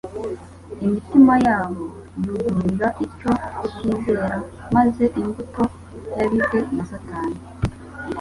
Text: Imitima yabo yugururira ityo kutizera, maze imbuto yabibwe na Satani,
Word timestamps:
Imitima 0.83 1.33
yabo 1.45 1.83
yugururira 2.23 2.87
ityo 3.05 3.31
kutizera, 3.59 4.29
maze 4.75 5.03
imbuto 5.21 5.63
yabibwe 6.17 6.59
na 6.75 6.83
Satani, 6.91 7.37